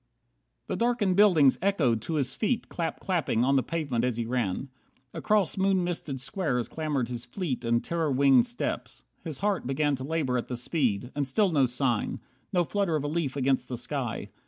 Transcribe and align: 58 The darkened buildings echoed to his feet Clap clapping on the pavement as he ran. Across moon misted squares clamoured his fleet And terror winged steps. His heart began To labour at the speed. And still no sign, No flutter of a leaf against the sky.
58 0.63 0.67
The 0.67 0.75
darkened 0.77 1.15
buildings 1.15 1.59
echoed 1.61 2.01
to 2.01 2.15
his 2.15 2.33
feet 2.33 2.69
Clap 2.69 2.99
clapping 2.99 3.43
on 3.43 3.55
the 3.55 3.61
pavement 3.61 4.03
as 4.03 4.17
he 4.17 4.25
ran. 4.25 4.69
Across 5.13 5.57
moon 5.59 5.83
misted 5.83 6.19
squares 6.19 6.67
clamoured 6.67 7.07
his 7.07 7.23
fleet 7.23 7.63
And 7.63 7.83
terror 7.83 8.11
winged 8.11 8.47
steps. 8.47 9.03
His 9.23 9.41
heart 9.41 9.67
began 9.67 9.95
To 9.97 10.03
labour 10.03 10.39
at 10.39 10.47
the 10.47 10.57
speed. 10.57 11.11
And 11.13 11.27
still 11.27 11.51
no 11.51 11.67
sign, 11.67 12.19
No 12.51 12.63
flutter 12.63 12.95
of 12.95 13.03
a 13.03 13.07
leaf 13.07 13.35
against 13.35 13.69
the 13.69 13.77
sky. 13.77 14.31